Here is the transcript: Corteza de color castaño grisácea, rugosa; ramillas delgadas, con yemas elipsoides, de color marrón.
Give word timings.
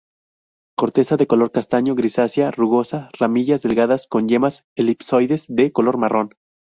Corteza 0.75 1.15
de 1.15 1.27
color 1.27 1.51
castaño 1.51 1.93
grisácea, 1.93 2.49
rugosa; 2.49 3.09
ramillas 3.19 3.61
delgadas, 3.61 4.07
con 4.07 4.27
yemas 4.27 4.65
elipsoides, 4.75 5.45
de 5.47 5.71
color 5.71 5.97
marrón. 5.99 6.33